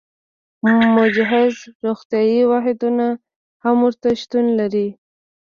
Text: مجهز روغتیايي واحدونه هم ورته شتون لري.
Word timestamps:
مجهز 0.97 1.53
روغتیايي 1.83 2.41
واحدونه 2.51 3.07
هم 3.63 3.75
ورته 3.85 4.07
شتون 4.21 4.45
لري. 4.59 4.87